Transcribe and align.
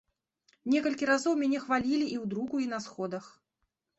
Некалькі 0.75 1.09
разоў 1.09 1.33
мяне 1.41 1.59
хвалілі 1.67 2.07
і 2.09 2.17
ў 2.21 2.31
друку, 2.31 2.55
і 2.65 2.69
на 2.75 2.79
сходах. 2.87 3.25